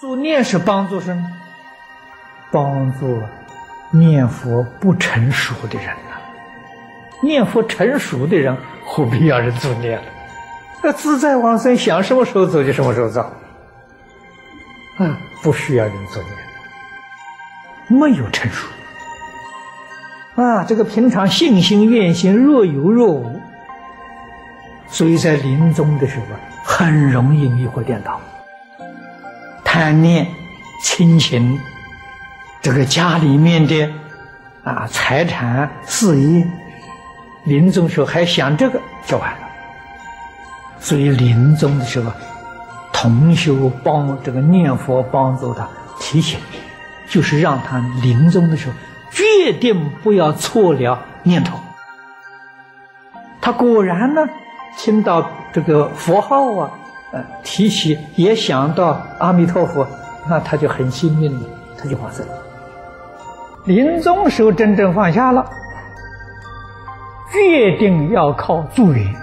[0.00, 1.30] 助念是帮助什么？
[2.50, 3.22] 帮助
[3.90, 6.16] 念佛不成熟的人呐、啊。
[7.22, 10.04] 念佛成熟的人，何必要人助念了？
[10.82, 13.20] 那自在往生，想什么时候走就什么时候走。
[14.96, 18.66] 啊，不需要人做念，没有成熟。
[20.36, 23.38] 啊，这个平常信心愿心若有若无，
[24.88, 26.24] 所以在临终的时候
[26.64, 28.18] 很容易迷惑颠倒。
[29.80, 30.26] 贪念、
[30.82, 31.58] 亲情，
[32.60, 33.90] 这个家里面的
[34.62, 36.46] 啊财产、事业，
[37.44, 39.48] 临终时候还想这个就完了。
[40.80, 42.12] 所以临终的时候，
[42.92, 45.66] 同修帮这个念佛帮助他
[45.98, 46.38] 提醒，
[47.08, 48.74] 就是让他临终的时候
[49.10, 51.58] 决定不要错了念头。
[53.40, 54.28] 他果然呢，
[54.76, 56.70] 听到这个佛号啊。
[57.12, 59.86] 呃，提起也想到阿弥陀佛，
[60.28, 61.46] 那他就很幸运了，
[61.76, 62.32] 他就放生了。
[63.64, 65.44] 临终时候真正放下了，
[67.32, 69.14] 决定要靠助缘。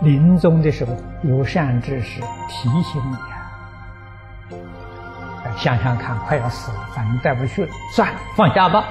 [0.00, 8.84] 临终的时候有善知识提醒你啊，想想看，快要死了，反正带不去了，算了，放下吧，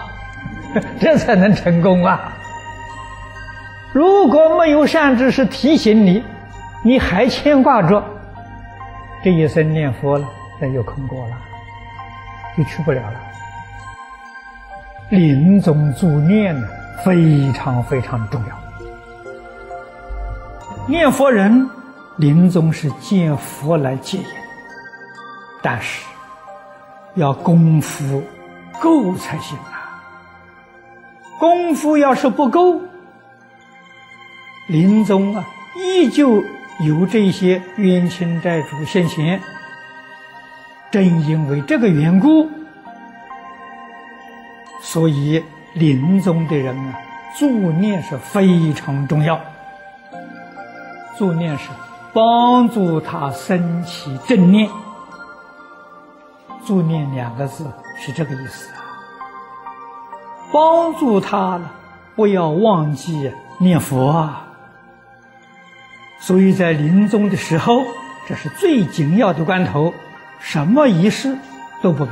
[0.99, 2.33] 这才能成功啊。
[3.93, 6.23] 如果没有善知识提醒你，
[6.85, 8.03] 你还牵挂着
[9.23, 11.37] 这一生念佛了，那就空过了，
[12.57, 13.19] 就去不了了。
[15.09, 16.67] 临终助念呢，
[17.05, 18.59] 非常非常重要。
[20.85, 21.69] 念佛人
[22.17, 24.25] 临终是见佛来接引，
[25.61, 26.05] 但是
[27.15, 28.21] 要功夫
[28.81, 30.03] 够才行啊。
[31.39, 32.81] 功夫要是不够，
[34.67, 35.45] 临终啊，
[35.77, 36.43] 依旧。
[36.79, 39.39] 由这些冤亲债主现前，
[40.91, 42.49] 正因为这个缘故，
[44.81, 46.99] 所以临终的人啊，
[47.37, 49.39] 助念是非常重要。
[51.17, 51.69] 助念是
[52.11, 54.69] 帮助他升起正念。
[56.65, 58.81] 助念两个字是这个意思啊，
[60.51, 61.71] 帮助他了，
[62.15, 64.47] 不要忘记念佛啊。
[66.25, 67.85] 所以在临终的时候，
[68.29, 69.93] 这是最紧要的关头，
[70.39, 71.35] 什么仪式
[71.81, 72.11] 都不必。